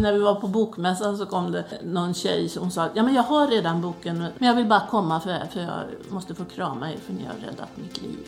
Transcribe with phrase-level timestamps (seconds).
[0.00, 3.22] När vi var på bokmässan så kom det någon tjej som sa ja men jag
[3.22, 6.96] har redan boken men jag vill bara komma för, för jag måste få krama er
[6.96, 8.18] för ni har räddat mitt liv.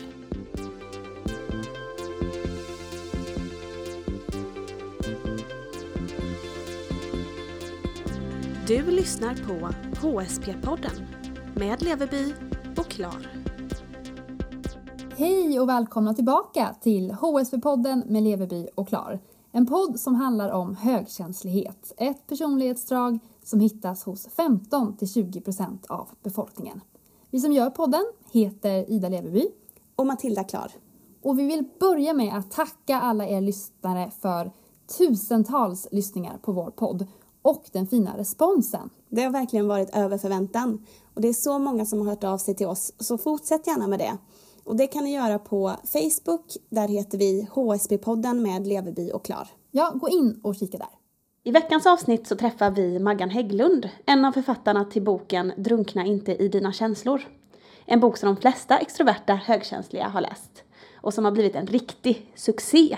[8.67, 9.69] Du lyssnar på
[10.07, 11.05] HSP-podden
[11.55, 12.33] med Leverby
[12.77, 13.31] och Klar.
[15.17, 19.19] Hej och välkomna tillbaka till HSP-podden med Leverby och Klar.
[19.51, 26.81] En podd som handlar om högkänslighet, ett personlighetsdrag som hittas hos 15 20% av befolkningen.
[27.29, 29.47] Vi som gör podden heter Ida Leverby
[29.95, 30.71] och Matilda Klar.
[31.21, 34.51] Och vi vill börja med att tacka alla er lyssnare för
[34.97, 37.07] tusentals lyssningar på vår podd
[37.41, 38.89] och den fina responsen.
[39.09, 42.37] Det har verkligen varit över förväntan och det är så många som har hört av
[42.37, 44.17] sig till oss, så fortsätt gärna med det.
[44.69, 49.47] Och det kan ni göra på Facebook, där heter vi HSB-podden med Leverby och Klar.
[49.71, 50.87] Ja, gå in och kika där.
[51.43, 56.35] I veckans avsnitt så träffar vi Maggan Hägglund, en av författarna till boken Drunkna inte
[56.35, 57.21] i dina känslor.
[57.85, 60.63] En bok som de flesta extroverta högkänsliga har läst
[61.01, 62.97] och som har blivit en riktig succé.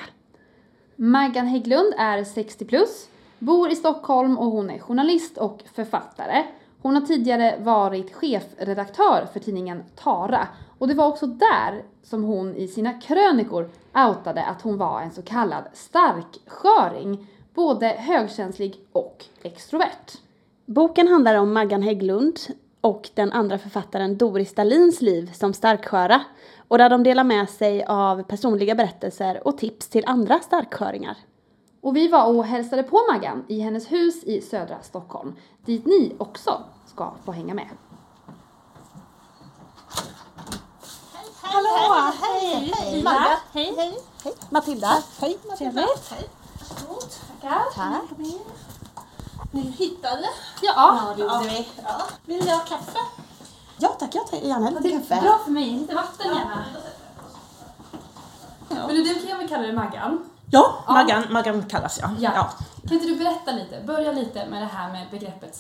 [0.95, 3.08] Maggan Hägglund är 60 plus,
[3.40, 6.44] bor i Stockholm och hon är journalist och författare.
[6.82, 10.48] Hon har tidigare varit chefredaktör för tidningen Tara
[10.82, 15.12] och det var också där som hon i sina krönikor outade att hon var en
[15.12, 20.18] så kallad starksköring, både högkänslig och extrovert.
[20.66, 22.40] Boken handlar om Maggan Hägglund
[22.82, 26.22] och den andra författaren Doris Dalins liv som starksköra
[26.68, 31.18] och där de delar med sig av personliga berättelser och tips till andra starksköringar.
[31.82, 35.36] Och vi var och hälsade på Maggan i hennes hus i södra Stockholm,
[35.66, 37.68] dit ni också ska få hänga med.
[41.70, 42.12] Hallå!
[42.22, 42.73] Hej!
[42.80, 43.04] Hej!
[43.04, 43.38] Magda!
[43.54, 43.73] Hej!
[43.78, 43.98] Hej!
[44.23, 44.34] Hej!
[44.50, 45.04] Matilda!
[45.20, 45.81] Hej Matilda!
[46.09, 46.30] Hej!
[46.70, 47.09] Varsågod!
[47.42, 47.64] Tackar!
[47.76, 48.04] Tack!
[49.52, 50.28] Ni hittade?
[50.62, 51.67] Ja, Ja, vi.
[51.84, 52.02] Ja.
[52.26, 53.00] Vill ni ha kaffe?
[53.78, 55.22] Ja tack, jag tar gärna lite det är kaffe.
[55.22, 55.70] bra för mig.
[55.72, 56.66] Lite vatten gärna.
[58.70, 58.88] Ja.
[58.88, 60.30] Men du kan väl kalla dig Maggan?
[60.52, 62.10] Ja, Maggan, Maggan kallas jag.
[62.20, 62.32] Ja.
[62.88, 65.55] Kan inte du berätta lite, börja lite med det här med begreppet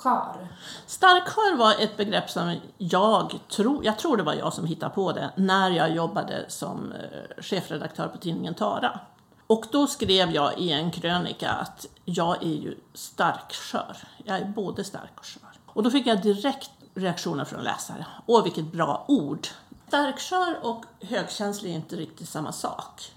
[0.00, 0.48] starkskör?
[0.86, 5.12] Starkskör var ett begrepp som jag tror, jag tror det var jag som hittade på
[5.12, 9.00] det, när jag jobbade som eh, chefredaktör på tidningen Tara.
[9.46, 13.96] Och då skrev jag i en krönika att jag är ju starkskör.
[14.24, 15.50] Jag är både stark och skör.
[15.66, 18.06] Och då fick jag direkt reaktioner från läsare.
[18.26, 19.46] Åh, vilket bra ord!
[19.88, 23.12] Starkskör och högkänslig är inte riktigt samma sak.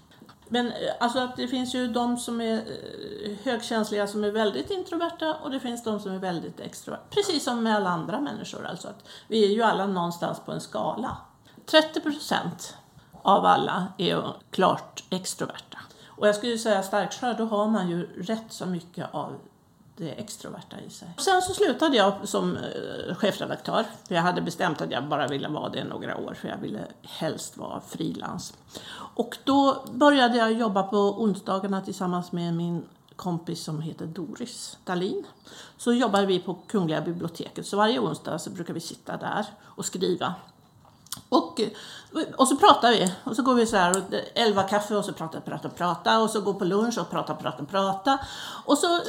[0.48, 4.70] Men eh, alltså att det finns ju de som är eh, högkänsliga som är väldigt
[4.70, 7.04] introverta och det finns de som är väldigt extroverta.
[7.10, 8.88] Precis som med alla andra människor alltså.
[8.88, 11.16] Att vi är ju alla någonstans på en skala.
[11.66, 12.76] 30 procent
[13.22, 15.78] av alla är klart extroverta.
[16.06, 19.38] Och jag skulle säga starkskörd, då har man ju rätt så mycket av
[19.96, 21.08] det extroverta i sig.
[21.18, 25.48] Sen så slutade jag som eh, chefredaktör, för jag hade bestämt att jag bara ville
[25.48, 28.54] vara det några år, för jag ville helst vara frilans.
[29.14, 32.84] Och då började jag jobba på onsdagarna tillsammans med min
[33.16, 35.24] kompis som heter Doris Dalin.
[35.76, 39.84] Så jobbade vi på Kungliga biblioteket, så varje onsdag så brukar vi sitta där och
[39.84, 40.34] skriva.
[41.28, 41.60] Och,
[42.36, 45.12] och så pratar vi, och så går vi så här och elva kaffe och så
[45.12, 48.18] pratar, pratar, pratar och så går på lunch och pratar, pratar, pratar.
[48.64, 49.00] Och så eh,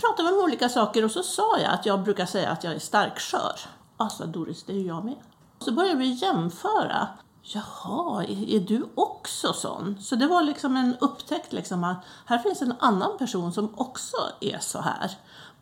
[0.00, 2.74] pratar vi om olika saker och så sa jag att jag brukar säga att jag
[2.74, 3.60] är starkskör.
[3.96, 5.16] Alltså Doris, det är ju jag med.
[5.58, 7.08] Och så började vi jämföra.
[7.42, 9.98] Jaha, är, är du också sån?
[10.00, 14.16] Så det var liksom en upptäckt liksom att här finns en annan person som också
[14.40, 15.10] är så här.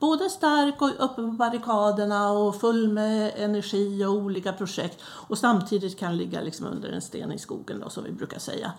[0.00, 5.98] Både stark och uppe på barrikaderna och full med energi och olika projekt och samtidigt
[5.98, 8.72] kan ligga liksom under en sten i skogen då, som vi brukar säga.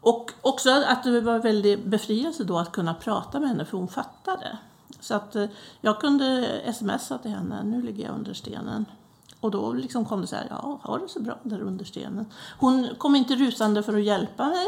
[0.00, 3.88] Och också att det var väldigt befrielse då att kunna prata med henne för hon
[3.88, 4.58] fattade.
[5.00, 5.46] Så att eh,
[5.80, 8.84] jag kunde smsa till henne, nu ligger jag under stenen.
[9.40, 12.26] Och då liksom kom det så här, ja, har det så bra där under stenen.
[12.58, 14.66] Hon kom inte rusande för att hjälpa mig.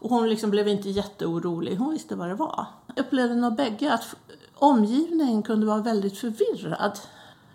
[0.00, 2.66] Och hon liksom blev inte jätteorolig, hon visste vad det var.
[2.86, 4.16] Jag upplevde nog bägge att
[4.58, 6.98] omgivningen kunde vara väldigt förvirrad.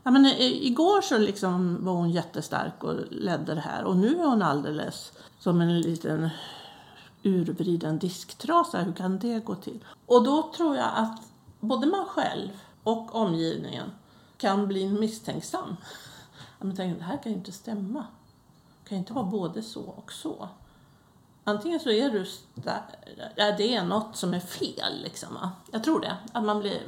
[0.04, 4.20] Ja, men eh, igår så liksom var hon jättestark och ledde det här och nu
[4.20, 6.30] är hon alldeles som en liten
[7.24, 8.82] urvriden disktrasa.
[8.82, 9.86] Hur kan det gå till?
[10.06, 11.22] Och då tror jag att
[11.60, 12.50] både man själv
[12.84, 13.92] och omgivningen
[14.38, 15.76] kan bli misstänksam.
[16.60, 18.06] Jag tänker, det här kan ju inte stämma.
[18.84, 20.50] Det kan ju inte vara både så och så.
[21.44, 22.26] Antingen så är du
[23.36, 25.02] ja, det är något som är fel.
[25.04, 25.52] Liksom, va?
[25.72, 26.18] Jag tror det.
[26.34, 26.82] Att man blir,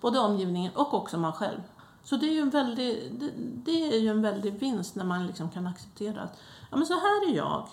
[0.00, 1.60] både omgivningen och också man själv.
[2.04, 5.26] Så det är ju en väldig, det, det är ju en väldig vinst när man
[5.26, 6.38] liksom kan acceptera att
[6.70, 7.68] ja, men så här är jag.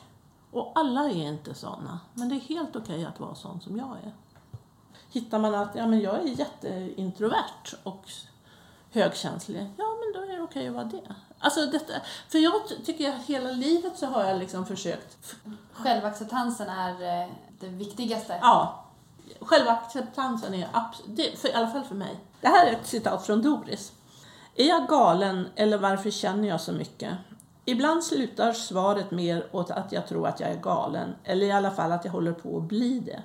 [0.51, 1.99] Och alla är inte sådana.
[2.13, 4.13] Men det är helt okej att vara sån som jag är.
[5.09, 8.09] hittar man att ja, men jag är jätteintrovert och
[8.93, 11.01] högkänslig, ja men då är det okej att vara det.
[11.39, 11.93] Alltså detta,
[12.29, 12.53] för jag
[12.85, 15.35] tycker att hela livet så har jag liksom försökt
[15.73, 17.29] Självacceptansen är eh,
[17.59, 18.37] det viktigaste.
[18.41, 18.85] Ja,
[19.41, 22.19] självacceptansen är absolut, för, i alla fall för mig.
[22.41, 23.91] Det här är ett citat från Doris.
[24.55, 27.13] Är jag galen eller varför känner jag så mycket?
[27.65, 31.71] Ibland slutar svaret mer åt att jag tror att jag är galen, eller i alla
[31.71, 33.21] fall att jag håller på att bli det.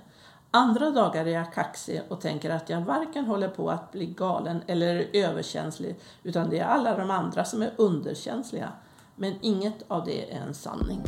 [0.50, 4.62] Andra dagar är jag kaxig och tänker att jag varken håller på att bli galen
[4.66, 8.72] eller är överkänslig, utan det är alla de andra som är underkänsliga.
[9.16, 11.02] Men inget av det är en sanning.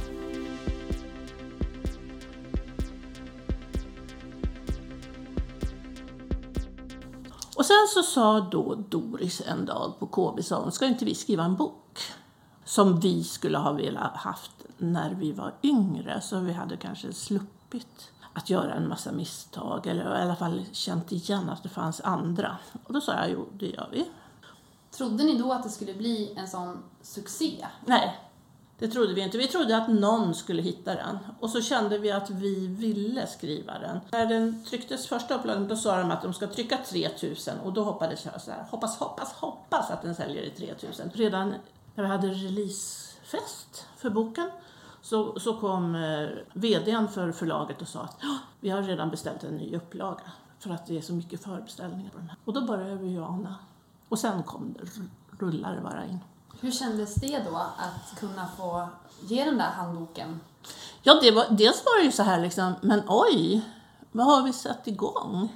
[7.56, 11.14] Och sen så sa då Doris en dag på KB, sa hon, ska inte vi
[11.14, 11.98] skriva en bok?
[12.64, 18.12] Som vi skulle ha velat haft när vi var yngre, så vi hade kanske sluppit
[18.40, 22.56] att göra en massa misstag, eller i alla fall känt igen att det fanns andra.
[22.84, 24.10] Och då sa jag, jo, det gör vi.
[24.90, 27.66] Trodde ni då att det skulle bli en sån succé?
[27.87, 28.19] Nej,
[28.78, 29.38] det trodde vi inte.
[29.38, 31.19] Vi trodde att någon skulle hitta den.
[31.40, 34.00] Och så kände vi att vi ville skriva den.
[34.12, 37.84] När den trycktes första upplagan, då sa de att de ska trycka 3000 och då
[37.84, 41.10] hoppades jag så här, hoppas, hoppas, hoppas att den säljer i 3000.
[41.14, 41.54] Redan
[41.94, 44.50] när vi hade releasefest för boken
[45.02, 49.44] så, så kom eh, VDn för förlaget och sa att "Ja, vi har redan beställt
[49.44, 50.23] en ny upplaga
[50.58, 52.37] för att det är så mycket förbeställningar på den här.
[52.44, 53.55] Och då började vi ju ana.
[54.08, 54.88] Och sen kom det,
[55.44, 56.19] rullade det bara in.
[56.61, 58.88] Hur kändes det då att kunna få
[59.20, 60.41] ge den där handboken?
[61.02, 63.64] Ja, det var, dels var det ju så här liksom, men oj,
[64.12, 65.49] vad har vi satt igång?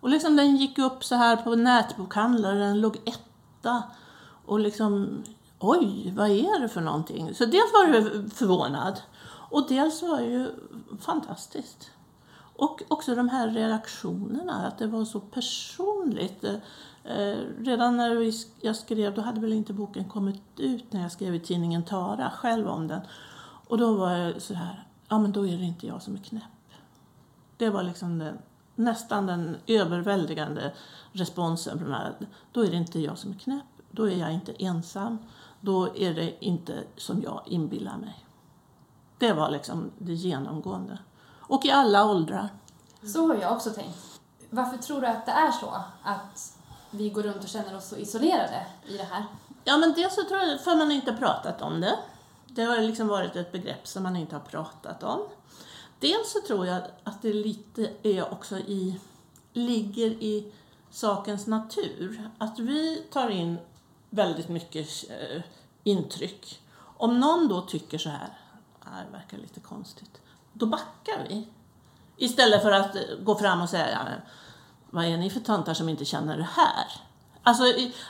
[0.00, 3.82] Och liksom den gick upp så här på nätbokhandlar, den låg etta.
[4.46, 5.24] Och liksom,
[5.60, 7.34] oj, vad är det för någonting?
[7.34, 9.00] Så dels var jag förvånad.
[9.50, 10.50] Och dels var det ju
[11.00, 11.90] fantastiskt.
[12.56, 16.44] Och också de här reaktionerna, att det var så personligt.
[17.04, 21.34] Eh, redan när jag skrev, då hade väl inte boken kommit ut när jag skrev
[21.34, 23.00] i tidningen Tara själv om den.
[23.68, 26.18] Och då var jag så här, ja men då är det inte jag som är
[26.18, 26.42] knäpp.
[27.56, 28.38] Det var liksom den,
[28.74, 30.72] nästan den överväldigande
[31.12, 32.14] responsen från den här.
[32.52, 35.18] Då är det inte jag som är knäpp, då är jag inte ensam,
[35.60, 38.24] då är det inte som jag inbillar mig.
[39.18, 40.98] Det var liksom det genomgående.
[41.40, 42.48] Och i alla åldrar.
[43.02, 44.20] Så har jag också tänkt.
[44.50, 45.84] Varför tror du att det är så?
[46.02, 46.58] Att
[46.90, 49.24] vi går runt och känner oss så isolerade i det här?
[49.64, 51.98] Ja, men dels så tror jag för man inte pratat om det.
[52.46, 55.20] Det har liksom varit ett begrepp som man inte har pratat om.
[56.00, 59.00] Dels så tror jag att det lite är också i,
[59.52, 60.52] ligger i
[60.90, 62.30] sakens natur.
[62.38, 63.58] Att vi tar in
[64.10, 65.42] väldigt mycket eh,
[65.84, 66.62] intryck.
[66.96, 68.28] Om någon då tycker så här,
[68.80, 70.20] ah, det verkar lite konstigt,
[70.52, 71.48] då backar vi.
[72.16, 74.08] Istället för att eh, gå fram och säga,
[74.90, 76.84] vad är ni för töntar som inte känner det här?
[77.42, 77.64] Alltså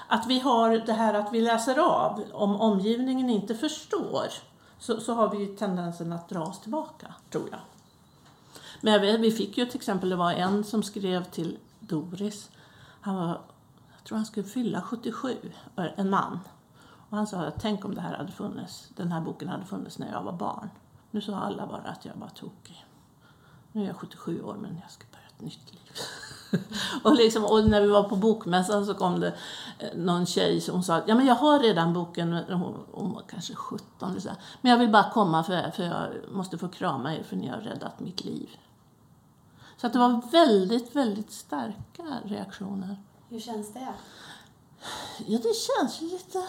[0.08, 4.26] att vi har det här att vi läser av, om omgivningen inte förstår,
[4.79, 7.61] så, så har vi ju tendensen att dra oss tillbaka, tror jag.
[8.81, 12.50] Men jag vet, vi fick ju till exempel, det var en som skrev till Doris,
[13.00, 13.41] han var,
[14.11, 15.37] tror han skulle fylla 77,
[15.77, 16.41] eh, en man.
[17.11, 20.12] Och han sa, tänk om det här hade funnits, den här boken hade funnits när
[20.12, 20.71] jag var barn.
[21.11, 22.87] Nu sa alla bara att jag var tokig.
[23.73, 25.93] Nu är jag 77 år men jag ska börja ett nytt liv.
[27.05, 29.35] och, liksom, och när vi var på bokmässan så kom det
[29.79, 33.23] eh, någon tjej som sa att ja, men jag har redan boken, hon, hon var
[33.29, 34.11] kanske 17.
[34.11, 34.39] eller Så här.
[34.61, 37.58] Men jag vill bara komma för, för jag måste få krama er för ni har
[37.58, 38.51] räddat mitt liv.
[39.77, 42.96] Så att det var väldigt, väldigt starka reaktioner.
[43.31, 43.94] Hur känns det?
[45.27, 46.46] Ja, det känns ju lite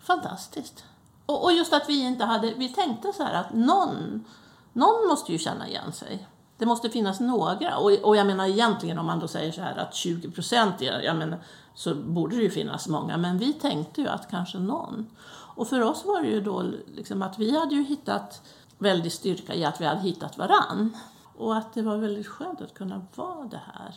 [0.00, 0.84] fantastiskt.
[1.26, 4.24] Och, och just att vi inte hade, vi tänkte så här att någon,
[4.72, 6.28] någon måste ju känna igen sig.
[6.56, 7.76] Det måste finnas några.
[7.76, 11.16] Och, och jag menar egentligen om man då säger så här att 20 procent, jag
[11.16, 11.38] menar,
[11.74, 13.16] så borde det ju finnas många.
[13.16, 15.06] Men vi tänkte ju att kanske någon.
[15.30, 18.42] Och för oss var det ju då liksom att vi hade ju hittat
[18.78, 20.96] väldigt styrka i att vi hade hittat varann.
[21.36, 23.94] Och att det var väldigt skönt att kunna vara det här.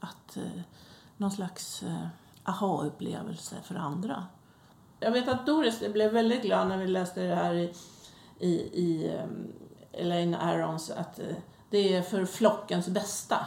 [0.00, 0.62] Att eh,
[1.16, 2.06] någon slags eh,
[2.44, 4.26] aha-upplevelse för andra.
[5.00, 7.72] Jag vet att Doris blev väldigt glad när vi läste det här i,
[8.38, 11.36] i, i eh, Elaine Arons att eh,
[11.70, 13.46] det är för flockens bästa.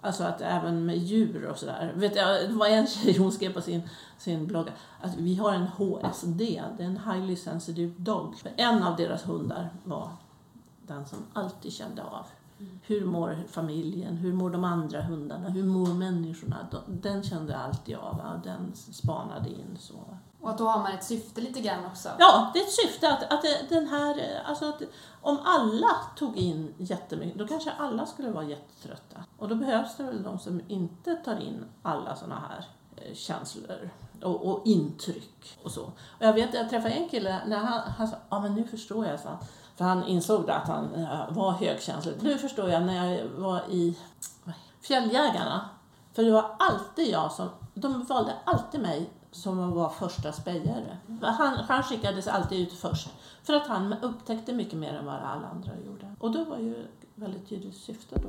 [0.00, 1.92] Alltså att även med djur och sådär.
[1.94, 4.68] Vet jag, det var en tjej, hon skrev på sin, sin blogg
[5.00, 8.34] att vi har en HSD, det är en Highly Sensitive Dog.
[8.56, 10.10] En av deras hundar var
[10.86, 12.26] den som alltid kände av
[12.82, 16.56] hur mår familjen, hur mår de andra hundarna, hur mår människorna?
[16.70, 18.40] De- Den kände alltid av, va?
[18.44, 19.94] den spanade in så.
[20.40, 22.08] Och att då har man ett syfte lite grann också.
[22.18, 24.82] Ja, det är ett syfte att, att den här, alltså att
[25.22, 29.24] om alla tog in jättemycket, då kanske alla skulle vara jättetrötta.
[29.38, 32.64] Och då behövs det väl de som inte tar in alla sådana här
[32.96, 33.90] eh, känslor
[34.22, 35.82] och, och intryck och så.
[35.84, 35.92] Och
[36.26, 39.20] jag vet, jag träffade en kille, när han, han sa, ja men nu förstår jag,
[39.20, 39.28] så.
[39.78, 42.14] För han insåg att han eh, var högkänslig.
[42.20, 43.98] Nu förstår jag när jag var i
[44.80, 45.68] Fjälljägarna.
[46.12, 50.98] För det var alltid jag som, de valde alltid mig som var första spejare.
[51.22, 53.08] Han, han skickades alltid ut först.
[53.42, 56.14] För att han upptäckte mycket mer än vad alla andra gjorde.
[56.20, 58.28] Och då var ju ett väldigt tydligt syfte då.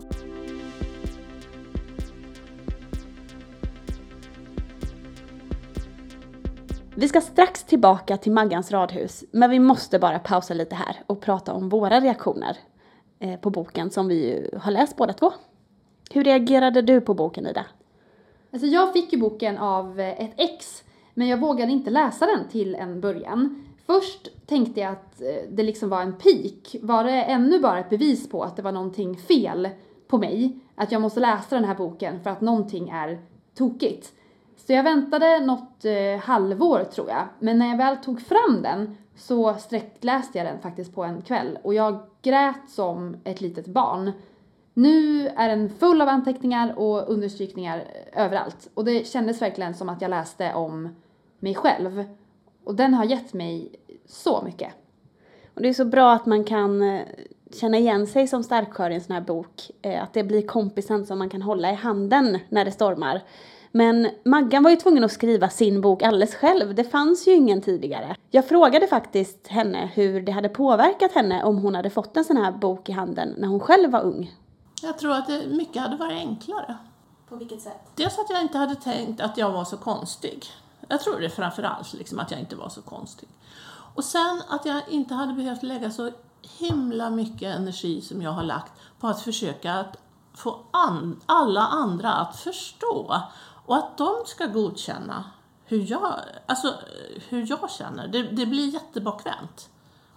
[7.00, 11.22] Vi ska strax tillbaka till Maggans radhus, men vi måste bara pausa lite här och
[11.22, 12.58] prata om våra reaktioner
[13.20, 15.34] eh, på boken som vi ju har läst båda två.
[16.12, 17.66] Hur reagerade du på boken Ida?
[18.52, 22.48] Alltså jag fick ju boken av eh, ett ex, men jag vågade inte läsa den
[22.48, 23.66] till en början.
[23.86, 26.76] Först tänkte jag att eh, det liksom var en pik.
[26.82, 29.70] Var det ännu bara ett bevis på att det var någonting fel
[30.08, 30.60] på mig?
[30.76, 33.20] Att jag måste läsa den här boken för att någonting är
[33.56, 34.14] tokigt.
[34.66, 37.28] Så jag väntade något eh, halvår tror jag.
[37.40, 41.60] Men när jag väl tog fram den så sträckläste jag den faktiskt på en kväll.
[41.64, 44.12] Och jag grät som ett litet barn.
[44.74, 48.70] Nu är den full av anteckningar och understrykningar eh, överallt.
[48.74, 50.96] Och det kändes verkligen som att jag läste om
[51.40, 52.04] mig själv.
[52.64, 53.76] Och den har gett mig
[54.06, 54.74] så mycket.
[55.54, 57.02] Och det är så bra att man kan eh,
[57.54, 59.72] känna igen sig som starkskör i en sån här bok.
[59.82, 63.22] Eh, att det blir kompisen som man kan hålla i handen när det stormar.
[63.72, 66.76] Men Maggan var ju tvungen att skriva sin bok alldeles själv.
[66.76, 68.16] Det fanns ju ingen tidigare.
[68.32, 72.38] Jag frågade faktiskt henne hur det hade påverkat henne om hon hade fått en sån
[72.38, 74.36] här bok i handen när hon själv var ung.
[74.82, 76.78] Jag tror att det, mycket hade varit enklare.
[77.30, 77.82] På vilket sätt?
[77.96, 80.46] Dels att jag inte hade tänkt att jag var så konstig.
[80.88, 83.30] Jag tror det framför allt, liksom, att jag inte var så konstig.
[83.96, 86.12] Och sen att jag inte hade behövt lägga så
[86.60, 89.98] himla mycket energi som jag har lagt på att försöka att
[90.34, 93.22] få an, alla andra att förstå
[93.70, 95.24] och att de ska godkänna
[95.66, 96.76] hur jag, alltså,
[97.30, 98.08] hur jag känner.
[98.08, 99.70] Det, det blir jättebakvämt.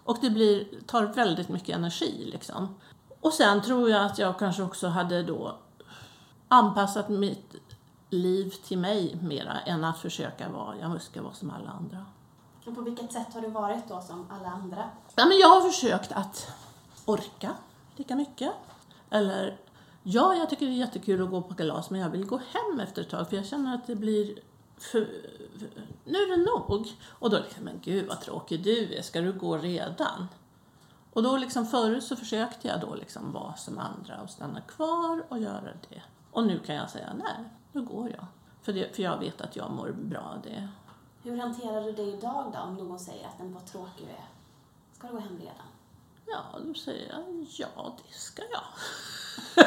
[0.04, 2.30] Och det blir, tar väldigt mycket energi.
[2.32, 2.74] Liksom.
[3.20, 5.58] Och sen tror jag att jag kanske också hade då
[6.48, 7.54] anpassat mitt
[8.10, 12.06] liv till mig mera än att försöka vara, jag ska vara som alla andra.
[12.66, 14.90] Och på vilket sätt har du varit då som alla andra?
[15.14, 16.50] Ja, men jag har försökt att
[17.04, 17.50] orka
[17.96, 18.52] lika mycket.
[19.10, 19.58] Eller,
[20.02, 22.80] ja, jag tycker det är jättekul att gå på kalas, men jag vill gå hem
[22.80, 24.38] efter ett tag för jag känner att det blir
[24.78, 25.08] för,
[25.58, 25.68] för,
[26.04, 26.86] nu är det nog.
[27.08, 30.28] Och då liksom, men gud vad tråkig du är, ska du gå redan?
[31.12, 35.24] Och då liksom förut så försökte jag då liksom vara som andra och stanna kvar
[35.28, 36.02] och göra det.
[36.30, 38.26] Och nu kan jag säga nej, nu går jag.
[38.62, 40.68] För, det, för jag vet att jag mår bra av det.
[41.22, 44.28] Hur hanterar du det idag då om någon säger att den var tråkig du är?
[44.92, 45.71] Ska du gå hem redan?
[46.32, 47.22] Ja, då säger jag
[47.56, 48.62] ja, det ska jag.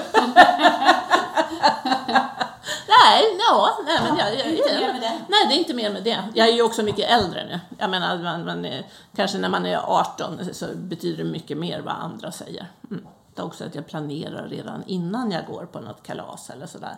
[2.88, 5.22] nej, ja, nej, men jag, jag, jag, det.
[5.27, 6.24] Nej, det är inte mer med det.
[6.34, 7.60] Jag är ju också mycket äldre nu.
[7.77, 11.81] Jag menar, man, man är, kanske när man är 18 så betyder det mycket mer
[11.81, 12.67] vad andra säger.
[12.91, 13.07] Mm.
[13.36, 16.98] Det är också att jag planerar redan innan jag går på något kalas eller sådär.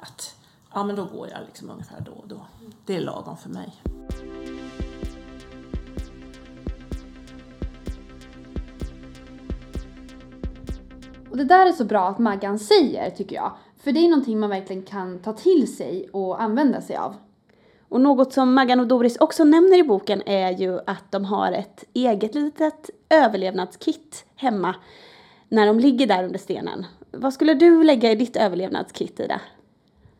[0.00, 0.34] Att
[0.74, 2.46] ja, men då går jag liksom ungefär då och då.
[2.86, 3.82] Det är lagom för mig.
[11.30, 13.52] Och det där är så bra att Maggan säger, tycker jag.
[13.82, 17.14] För det är någonting man verkligen kan ta till sig och använda sig av.
[17.88, 21.52] Och något som Maggan och Doris också nämner i boken är ju att de har
[21.52, 24.74] ett eget litet överlevnadskit hemma
[25.48, 26.86] när de ligger där under stenen.
[27.10, 29.40] Vad skulle du lägga i ditt överlevnadskit, Ida?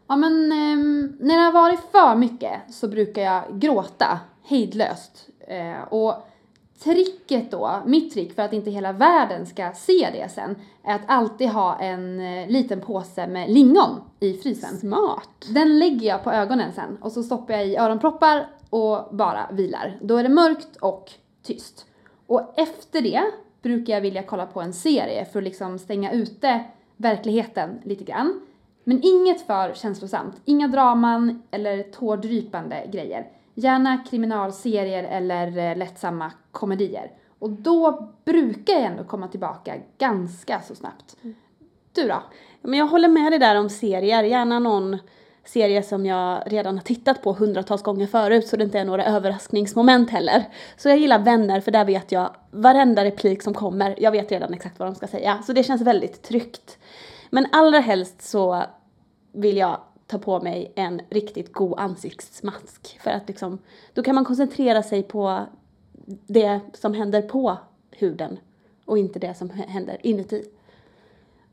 [0.07, 5.29] Ja men ehm, när det har varit för mycket så brukar jag gråta hejdlöst.
[5.41, 6.15] Eh, och
[6.85, 11.03] tricket då, mitt trick för att inte hela världen ska se det sen, är att
[11.07, 14.79] alltid ha en eh, liten påse med lingon i frysen.
[14.79, 15.47] Smart!
[15.55, 19.99] Den lägger jag på ögonen sen och så stoppar jag i öronproppar och bara vilar.
[20.03, 21.11] Då är det mörkt och
[21.43, 21.87] tyst.
[22.27, 23.23] Och efter det
[23.63, 26.65] brukar jag vilja kolla på en serie för att liksom stänga ute
[26.97, 28.41] verkligheten lite grann.
[28.85, 30.41] Men inget för känslosamt.
[30.45, 33.27] Inga draman eller tårdrypande grejer.
[33.55, 37.13] Gärna kriminalserier eller eh, lättsamma komedier.
[37.39, 41.17] Och då brukar jag ändå komma tillbaka ganska så snabbt.
[41.93, 42.23] Du då?
[42.63, 44.99] Men jag håller med dig där om serier, gärna någon
[45.45, 49.05] serie som jag redan har tittat på hundratals gånger förut så det inte är några
[49.05, 50.45] överraskningsmoment heller.
[50.77, 54.55] Så jag gillar Vänner för där vet jag varenda replik som kommer, jag vet redan
[54.55, 55.43] exakt vad de ska säga.
[55.43, 56.79] Så det känns väldigt tryggt.
[57.31, 58.63] Men allra helst så
[59.33, 62.99] vill jag ta på mig en riktigt god ansiktsmask.
[63.03, 63.59] För att liksom,
[63.95, 65.47] då kan man koncentrera sig på
[66.27, 67.59] det som händer på
[67.91, 68.39] huden
[68.85, 70.45] och inte det som händer inuti.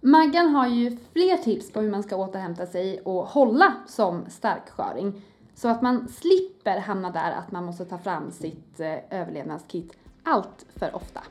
[0.01, 5.21] Maggan har ju fler tips på hur man ska återhämta sig och hålla som starksköring.
[5.55, 10.65] Så att man slipper hamna där att man måste ta fram sitt eh, överlevnadskit allt
[10.75, 11.21] för ofta.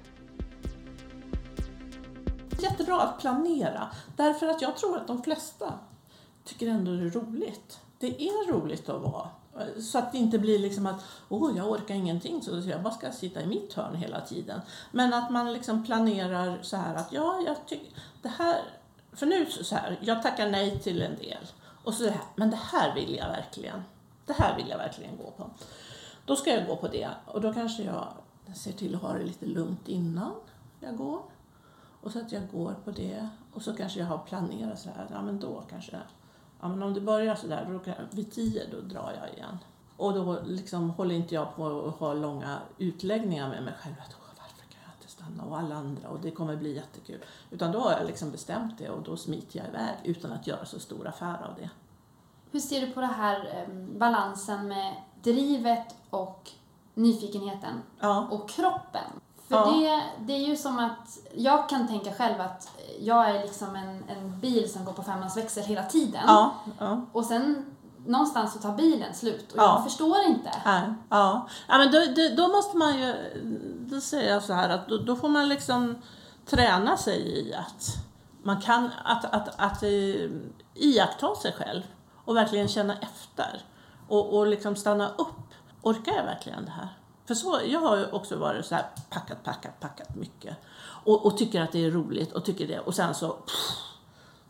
[2.58, 5.74] Jättebra att planera, därför att jag tror att de flesta
[6.44, 7.80] tycker ändå det är roligt.
[7.98, 9.28] Det är roligt att vara.
[9.80, 13.12] Så att det inte blir liksom att åh, jag orkar ingenting så jag bara ska
[13.12, 14.60] sitta i mitt hörn hela tiden.
[14.92, 17.88] Men att man liksom planerar så här att ja, jag tycker
[18.22, 18.60] det här,
[19.12, 21.46] för nu så här, jag tackar nej till en del.
[21.84, 23.82] Och så det här, men det här vill jag verkligen.
[24.26, 25.50] Det här vill jag verkligen gå på.
[26.24, 28.08] Då ska jag gå på det och då kanske jag
[28.54, 30.32] ser till att ha det lite lugnt innan
[30.80, 31.22] jag går.
[32.00, 35.06] Och så att jag går på det och så kanske jag har planerat så här,
[35.10, 35.96] ja men då kanske,
[36.60, 39.58] ja men om det börjar så där, då kan, vid tio då drar jag igen.
[39.96, 43.94] Och då liksom håller inte jag på att ha långa utläggningar med mig själv.
[44.06, 45.44] Att, "Åh, varför kan jag inte stanna?
[45.44, 47.24] Och alla andra och det kommer bli jättekul.
[47.50, 50.64] Utan då har jag liksom bestämt det och då smiter jag iväg utan att göra
[50.64, 51.70] så stor affär av det.
[52.50, 56.50] Hur ser du på det här em, balansen med drivet och
[56.94, 59.20] nyfikenheten Ja, och kroppen?
[59.48, 59.70] För Ja.
[59.70, 62.68] det, det är ju som att, jag kan tänka själv att
[63.00, 66.22] jag är liksom en, en bil som går på femmans växel hela tiden.
[66.26, 67.00] ja, ja.
[67.12, 67.66] Och sen
[68.06, 69.74] någonstans så tar bilen slut och Ja.
[69.74, 70.50] jag förstår inte.
[70.64, 71.46] Ja.
[71.68, 71.98] ja men då,
[72.36, 73.14] då, måste man ju,
[73.90, 75.96] då säger jag så här att då, då får man liksom
[76.46, 77.96] träna sig i att
[78.42, 80.30] man kan, att, att, att eh,
[80.74, 81.82] iaktta sig själv
[82.24, 83.64] och verkligen känna efter
[84.08, 85.54] och, och liksom stanna upp.
[85.82, 86.88] Orkar jag verkligen det här?
[87.26, 90.56] För så, jag har ju också varit så här packat, packat, packat mycket
[91.04, 93.86] och, och tycker att det är roligt och tycker det och sen så pff,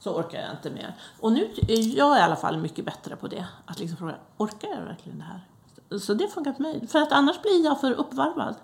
[0.00, 0.94] så orkar jag inte mer.
[1.20, 3.46] Och nu är jag i alla fall mycket bättre på det.
[3.66, 5.40] Att liksom fråga, orkar jag verkligen det här?
[5.98, 6.86] Så det funkar för mig.
[6.86, 8.54] För att annars blir jag för uppvarvad.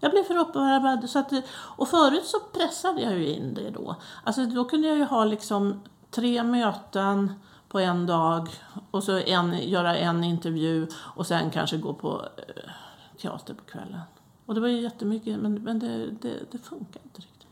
[0.00, 1.10] Jag blir för uppvarvad.
[1.10, 3.96] Så att, och förut så pressade jag ju in det då.
[4.24, 7.32] Alltså då kunde jag ju ha liksom tre möten
[7.68, 8.48] på en dag
[8.90, 12.70] och så en, göra en intervju och sen kanske gå på eh,
[13.18, 14.00] teater på kvällen.
[14.46, 17.46] Och det var ju jättemycket, men, men det, det, det funkar inte riktigt.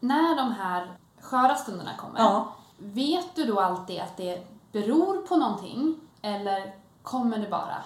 [0.00, 2.54] När de här sköra stunderna kommer, Ja.
[2.78, 7.76] vet du då alltid att det beror på någonting eller kommer det bara?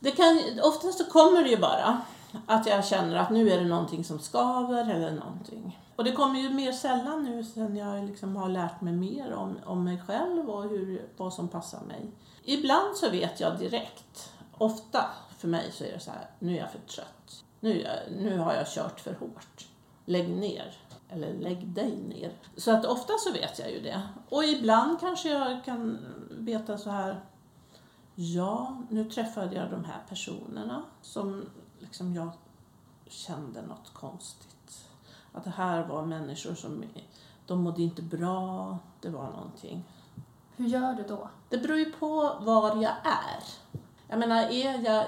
[0.00, 2.00] Det kan, oftast så kommer det ju bara
[2.46, 5.78] att jag känner att nu är det någonting som skaver eller någonting.
[5.96, 9.58] Och det kommer ju mer sällan nu sen jag liksom har lärt mig mer om,
[9.66, 12.10] om mig själv och hur, vad som passar mig.
[12.44, 14.32] Ibland så vet jag direkt.
[14.58, 15.04] Ofta
[15.40, 17.44] för mig så är det så här, nu är jag för trött.
[17.60, 19.68] Nu, jag, nu har jag kört för hårt.
[20.04, 20.76] Lägg ner.
[21.08, 22.32] Eller lägg dig ner.
[22.56, 24.02] Så att ofta så vet jag ju det.
[24.28, 25.98] Och ibland kanske jag kan
[26.30, 27.20] veta så här,
[28.14, 31.44] Ja, nu träffade jag de här personerna som
[31.78, 32.30] liksom jag
[33.06, 34.88] kände något konstigt.
[35.32, 36.84] Att det här var människor som,
[37.46, 39.84] de mådde inte bra, det var någonting.
[40.56, 41.28] Hur gör du då?
[41.48, 43.42] Det beror ju på var jag är.
[44.10, 45.06] Jag menar, är jag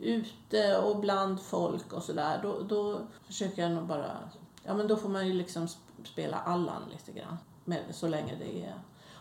[0.00, 4.16] ute och bland folk och sådär, då, då försöker jag nog bara...
[4.64, 5.68] Ja, men då får man ju liksom
[6.04, 8.74] spela Allan lite grann, med, så länge det är...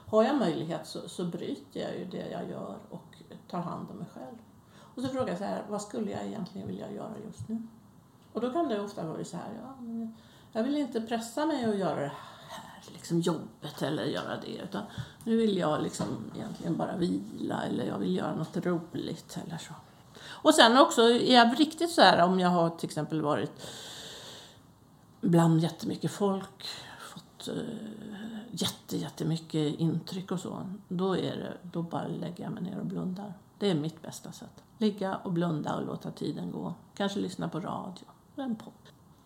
[0.08, 3.18] Har jag möjlighet så, så bryter jag ju det jag gör och
[3.50, 4.38] tar hand om mig själv.
[4.96, 7.68] Och så frågar jag så här, vad skulle jag egentligen vilja göra just nu?
[8.34, 9.76] Och då kan det ofta vara så här, ja,
[10.52, 12.37] jag vill inte pressa mig att göra det här
[12.94, 14.84] liksom jobbet eller göra det, utan
[15.24, 19.74] nu vill jag liksom egentligen bara vila eller jag vill göra något roligt eller så.
[20.26, 23.68] Och sen också är jag riktigt så här om jag har till exempel varit
[25.22, 26.68] bland jättemycket folk,
[27.14, 27.64] fått uh,
[28.52, 32.86] jätte, jättemycket intryck och så, då, är det, då bara lägger jag mig ner och
[32.86, 33.34] blundar.
[33.60, 34.64] Det är mitt bästa sätt.
[34.78, 36.74] Ligga och blunda och låta tiden gå.
[36.96, 38.74] Kanske lyssna på radio, en podd.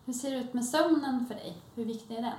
[0.04, 1.56] Hur ser det ut med sömnen för dig?
[1.74, 2.32] Hur viktig är den?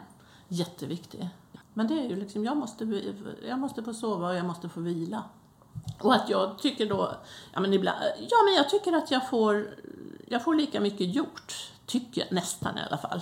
[0.48, 1.30] Jätteviktig.
[1.74, 3.02] Men det är ju liksom, jag måste,
[3.48, 5.24] jag måste få sova och jag måste få vila.
[6.00, 7.12] Och att jag tycker då,
[7.54, 9.68] ja men ibland, ja men jag tycker att jag får,
[10.28, 11.70] jag får lika mycket gjort.
[11.86, 13.22] Tycker jag, nästan i alla fall.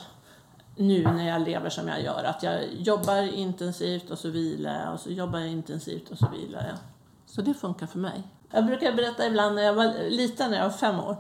[0.76, 4.94] Nu när jag lever som jag gör, att jag jobbar intensivt och så vilar jag
[4.94, 6.78] och så jobbar jag intensivt och så vilar jag.
[7.26, 8.24] Så det funkar för mig.
[8.52, 11.18] Jag brukar berätta ibland när jag var liten, när jag var fem år,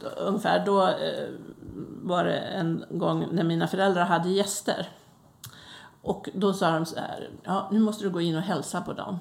[0.00, 1.28] då, ungefär, då eh,
[2.02, 4.88] var det en gång när mina föräldrar hade gäster.
[6.02, 8.92] Och då sa de så här, ja nu måste du gå in och hälsa på
[8.92, 9.18] dem.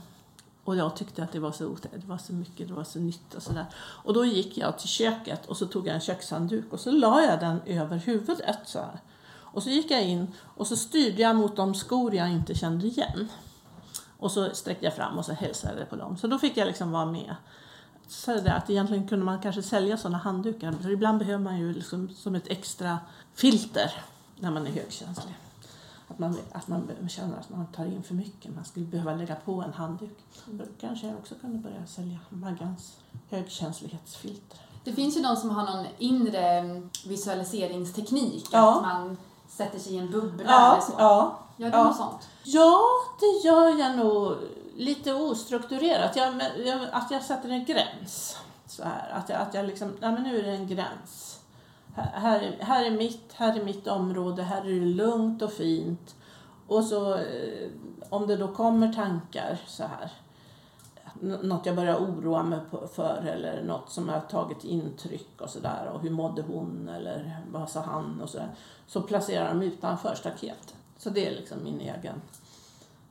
[0.63, 3.00] Och jag tyckte att det var så otäckt, det var så mycket, det var så
[3.00, 3.65] nytt och sådär.
[3.78, 7.22] Och då gick jag till köket och så tog jag en kökshandduk och så la
[7.22, 9.00] jag den över huvudet så här.
[9.52, 12.88] Och så gick jag in och så styrde jag mot de skor jag inte kände
[12.88, 13.28] igen.
[14.20, 16.18] Och så sträckte jag fram och så hälsade jag på dem.
[16.18, 17.36] Så då fick jag liksom vara med.
[18.08, 20.72] Så det att egentligen kunde man kanske sälja sådana handdukar.
[20.72, 23.00] För ibland behöver man ju liksom som ett extra
[23.34, 23.92] filter
[24.36, 25.36] när man är högkänslig.
[26.10, 28.56] Att man, att man känner att man tar in för mycket.
[28.56, 30.17] Man skulle behöva lägga på en handduk.
[30.45, 32.98] Då kanske jag också kunde börja sälja Maggans
[33.30, 34.60] högkänslighetsfilter.
[34.84, 36.63] Det finns ju de som har någon inre
[37.06, 38.48] visualiseringsteknik.
[38.52, 38.76] Ja.
[38.76, 39.17] Att man
[39.48, 40.93] sätter sig i en bubbla Ja, eller så.
[40.98, 41.39] ja.
[41.58, 41.84] Gör du ja.
[41.84, 42.30] något sånt?
[42.43, 42.82] Ja,
[43.19, 44.36] det gör jag nog
[44.76, 46.15] lite ostrukturerat.
[46.15, 48.38] Jag, jag, att jag sätter en gräns.
[48.67, 51.38] Så här, att jag, att jag liksom, nej men nu är det en gräns.
[51.93, 55.52] Här, här, är, här är mitt, här är mitt område, här är det lugnt och
[55.52, 56.15] fint.
[56.67, 57.69] Och så eh,
[58.10, 60.12] om det då kommer tankar så här.
[61.21, 62.60] Något jag börjar oroa mig
[62.93, 65.91] för eller något som har tagit intryck och sådär.
[65.93, 68.49] Och hur mådde hon eller vad sa han och sådär.
[68.88, 70.75] Så placerar jag dem utanför staketet.
[70.97, 72.21] Så det är liksom min egen.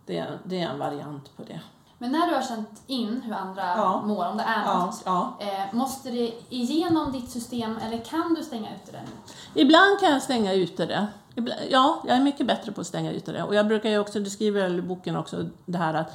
[0.06, 1.60] Det är, det är en variant på det.
[2.00, 4.02] Men när du har känt in hur andra Ja.
[4.06, 5.37] mår, om det är Ja, något, ja.
[5.40, 9.61] eh, måste det igenom ditt system eller kan du stänga ute det nu?
[9.61, 11.06] Ibland kan jag stänga ute det.
[11.34, 13.42] Ibland, ja, jag är mycket bättre på att stänga ute det.
[13.42, 16.12] Och jag brukar ju också, det skriver jag i boken också, det här att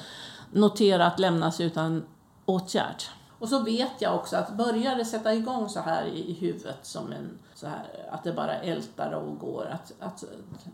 [0.52, 2.06] notera att lämnas utan
[2.46, 3.04] åtgärd.
[3.40, 6.80] Och så vet jag också att börjar det sätta igång så här i i huvudet
[6.82, 9.66] som en så här, att det bara ältar och går.
[9.74, 10.24] Att, att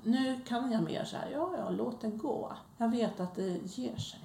[0.03, 2.51] nu kan jag mer så här, ja, ja, låt det gå.
[2.77, 4.19] Jag vet att det ger sig.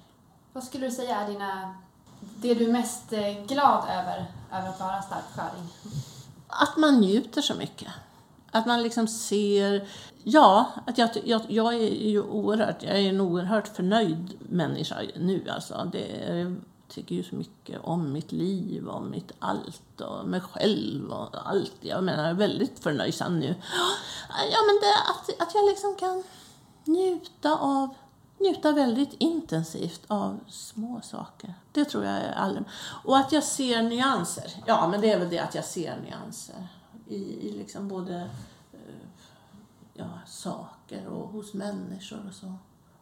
[0.55, 1.75] Vad skulle du säga är dina,
[2.19, 5.69] det du är mest eh, glad över, över att vara stark sköring?
[6.47, 7.91] Att man njuter så mycket.
[8.51, 9.87] Att man liksom ser...
[10.23, 15.49] Ja, att jag, jag, jag är ju oerhört, jag är en oerhört förnöjd människa nu.
[15.49, 15.89] Alltså.
[15.91, 16.55] Det, jag
[16.87, 21.77] tycker ju så mycket om mitt liv, om mitt allt och mig själv och allt.
[21.79, 23.55] Jag menar, jag är väldigt förnöjsam nu.
[24.51, 26.23] Ja, men det, att, att jag liksom kan
[26.85, 27.95] njuta av
[28.39, 31.53] njuta väldigt intensivt av små saker.
[31.71, 32.67] Det tror jag är allmänt.
[33.03, 34.63] Och att jag ser nyanser.
[34.65, 36.67] Ja, men det är väl det att jag ser nyanser.
[37.07, 38.15] I, i liksom både
[38.73, 38.79] eh,
[39.93, 42.53] ja, saker och hos människor och så.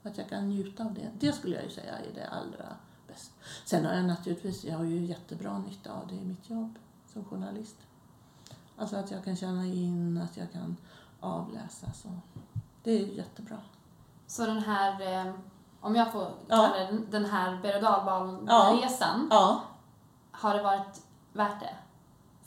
[0.04, 1.10] Att jag kan njuta av det.
[1.20, 2.76] Det skulle jag ju säga är det allra
[3.08, 3.34] bästa.
[3.66, 6.80] Sen har jag naturligtvis, jag har ju jättebra nytta av det i mitt jobb
[7.14, 7.78] som journalist.
[8.78, 10.78] Alltså att jag kan känna in, att jag kan
[11.20, 11.94] avläsa.
[11.94, 12.10] Så.
[12.84, 13.58] Det är ju jättebra.
[14.28, 15.34] Så den här, eh,
[15.82, 16.56] om jag får Ja.
[16.58, 17.90] kalla det den här berg och Ja.
[17.90, 19.62] dalbaneresan, Ja.
[20.32, 21.02] har det varit
[21.34, 21.76] värt det?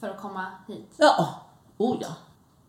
[0.01, 0.95] För att komma hit?
[0.97, 1.29] Ja,
[1.79, 2.09] oh ja.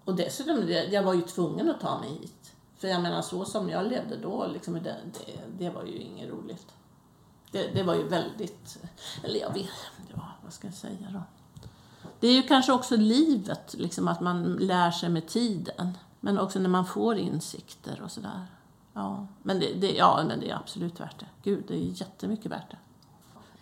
[0.05, 2.53] Och dessutom, jag var ju tvungen att ta mig hit.
[2.77, 6.29] För jag menar, så som jag levde då, liksom, det, det, det var ju inget
[6.29, 6.67] roligt.
[7.51, 8.77] Det, det var ju väldigt,
[9.23, 9.69] eller jag vet,
[10.15, 11.21] ja, vad ska jag säga då?
[12.19, 15.97] Det är ju kanske också livet, liksom att man lär sig med tiden.
[16.19, 18.45] Men också när man får insikter och sådär.
[18.97, 21.25] Ja, men det, det, ja, men det är absolut värt det.
[21.43, 22.77] Gud, det är jättemycket värt det.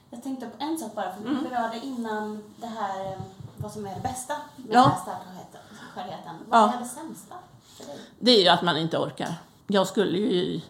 [0.10, 1.44] Jag tänkte på en sak bara, för Mm.
[1.44, 3.18] vi berörde innan det här eh,
[3.58, 4.82] vad som är det bästa med Ja.
[4.82, 5.62] den här starkheten.
[5.94, 6.36] skörheten.
[6.50, 6.74] Vad Ja.
[6.74, 7.36] är det sämsta
[7.78, 8.00] för dig?
[8.20, 9.34] Det är ju att man inte orkar.
[9.68, 10.62] Jag skulle ju...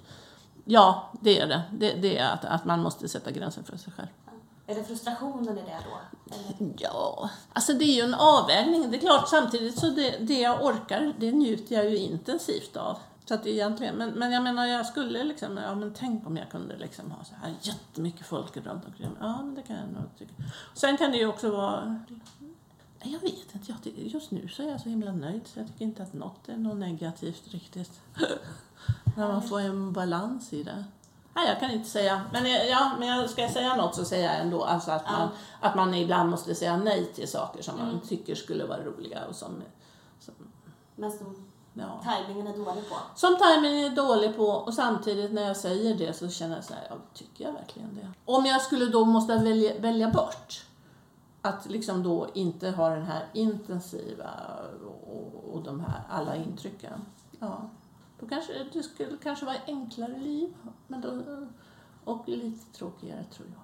[0.66, 1.62] Ja, det är det.
[1.72, 4.08] Det, det är att, att man måste sätta gränser för sig själv.
[4.68, 6.34] Är det frustrationen i det då?
[6.36, 6.74] Eller?
[6.78, 8.92] Ja, alltså det är ju en avvägning.
[8.92, 12.98] Det är klart, samtidigt så det, det jag orkar, det njuter jag ju intensivt av.
[13.26, 16.50] Så att egentligen, men, men jag menar, jag skulle liksom, ja men tänk om jag
[16.50, 19.18] kunde liksom ha så här jättemycket folk runt omkring mig.
[19.20, 20.34] Ja, men det kan jag nog tycka.
[20.74, 22.00] Sen kan det ju också vara,
[23.04, 25.86] jag vet inte, jag, just nu så är jag så himla nöjd så jag tycker
[25.86, 28.02] inte att något är något negativt riktigt.
[29.18, 30.86] När man får en balans i det.
[31.34, 32.22] Nej, jag kan inte säga.
[32.34, 35.30] Men, ja, men jag, ska jag säga något så säger jag ändå alltså att, man,
[35.60, 39.36] att man ibland måste säga nej till saker som man tycker skulle vara roliga och
[39.36, 39.64] som,
[40.20, 40.34] som
[40.96, 41.46] Men som
[41.78, 42.02] ja.
[42.04, 42.96] tajmingen är dålig på?
[43.16, 46.74] Som timingen är dålig på och samtidigt när jag säger det så känner jag så
[46.74, 48.08] här, ja, tycker jag verkligen det?
[48.26, 50.66] Om jag skulle då måste välja, välja bort
[51.42, 54.30] att liksom då inte ha den här intensiva
[55.06, 57.06] och, och de här alla intrycken.
[57.40, 57.70] Ja,
[58.20, 60.54] då kanske det skulle kanske vara enklare liv
[60.88, 61.24] men då,
[62.04, 63.62] och lite tråkigare tror jag.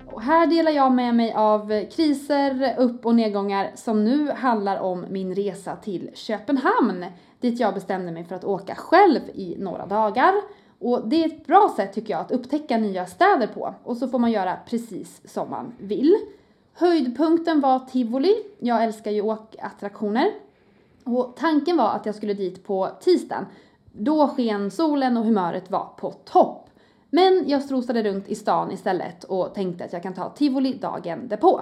[0.05, 5.05] Och här delar jag med mig av kriser, upp och nedgångar som nu handlar om
[5.09, 7.05] min resa till Köpenhamn
[7.39, 10.33] dit jag bestämde mig för att åka själv i några dagar.
[10.79, 14.07] Och det är ett bra sätt tycker jag att upptäcka nya städer på och så
[14.07, 16.15] får man göra precis som man vill.
[16.73, 18.35] Höjdpunkten var tivoli.
[18.59, 20.31] Jag älskar ju åkattraktioner.
[21.03, 23.45] Och tanken var att jag skulle dit på tisdagen.
[23.93, 26.69] Då sken solen och humöret var på topp.
[27.09, 31.27] Men jag strosade runt i stan istället och tänkte att jag kan ta tivoli dagen
[31.27, 31.61] därpå.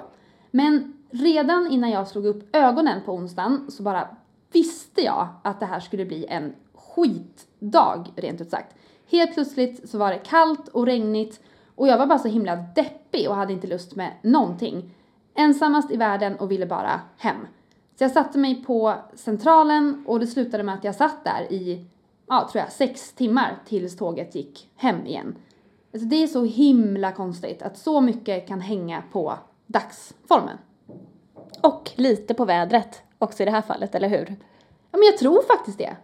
[0.52, 4.08] Men redan innan jag slog upp ögonen på onsdagen så bara
[4.52, 8.76] visste jag att det här skulle bli en skitdag rent ut sagt.
[9.08, 11.42] Helt plötsligt så var det kallt och regnigt
[11.76, 14.96] och jag var bara så himla deppig och hade inte lust med någonting.
[15.36, 17.48] Ensammast i världen och ville bara hem.
[17.98, 21.86] Så jag satte mig på centralen och det slutade med att jag satt där i,
[22.28, 25.36] ja tror jag, sex timmar tills tåget gick hem igen.
[25.94, 29.34] Alltså det är så himla konstigt att så mycket kan hänga på
[29.66, 30.58] dagsformen.
[31.62, 34.36] Och lite på vädret också i det här fallet, eller hur?
[34.92, 35.96] Ja men jag tror faktiskt det.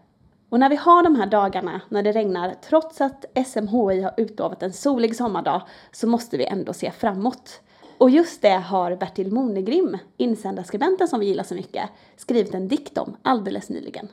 [0.51, 4.63] Och när vi har de här dagarna när det regnar, trots att SMHI har utlovat
[4.63, 5.61] en solig sommardag,
[5.91, 7.61] så måste vi ändå se framåt.
[7.97, 12.97] Och just det har Bertil Monegrim, insändarskribenten som vi gillar så mycket, skrivit en dikt
[12.97, 14.07] om alldeles nyligen.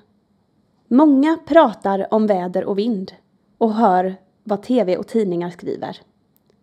[0.88, 3.12] Många pratar om väder och vind
[3.58, 6.00] och hör vad tv och tidningar skriver.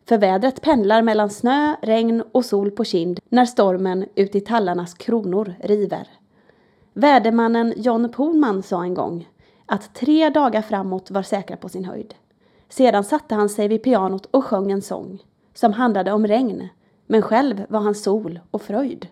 [0.08, 4.94] För vädret pendlar mellan snö, regn och sol på kind när stormen ut i tallarnas
[4.94, 6.08] kronor river.
[6.94, 9.28] Vädermannen John Pohlman sa en gång
[9.66, 12.14] att tre dagar framåt var säkra på sin höjd.
[12.70, 15.24] Sedan satte han sig vid pianot och sjöng en sång
[15.54, 16.70] som handlade om regn,
[17.08, 19.08] men själv var han sol och fröjd.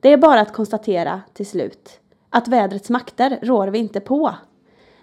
[0.00, 4.34] Det är bara att konstatera till slut att vädrets makter rår vi inte på.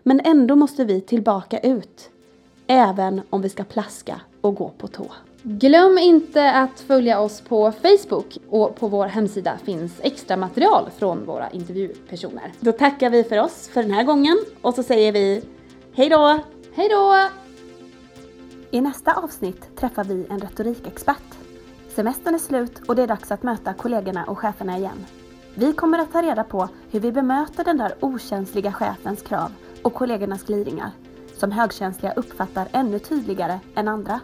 [0.03, 2.09] Men ändå måste vi tillbaka ut,
[2.67, 5.05] även om vi ska plaska och gå på tå.
[5.43, 11.25] Glöm inte att följa oss på Facebook och på vår hemsida finns extra material från
[11.25, 12.51] våra intervjupersoner.
[12.59, 15.43] Då tackar vi för oss för den här gången och så säger vi
[15.93, 16.39] hej då!
[16.73, 17.29] Hej då!
[18.71, 21.37] I nästa avsnitt träffar vi en retorikexpert.
[21.95, 25.05] Semestern är slut och det är dags att möta kollegorna och cheferna igen.
[25.55, 29.51] Vi kommer att ta reda på hur vi bemöter den där okänsliga chefens krav
[29.81, 30.91] och kollegornas gliringar,
[31.37, 34.19] som högkänsliga uppfattar ännu tydligare än andra.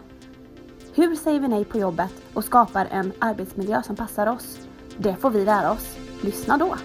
[0.98, 4.58] Hur säger vi nej på jobbet och skapar en arbetsmiljö som passar oss?
[4.96, 5.96] Det får vi lära oss.
[6.22, 6.76] Lyssna då!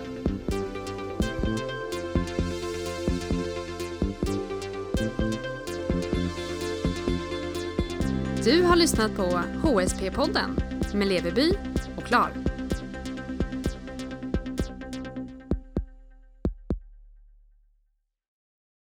[8.43, 9.23] Du har lyssnat på
[9.63, 10.61] HSP-podden
[10.95, 11.53] med Leveby
[11.97, 12.42] och Klar.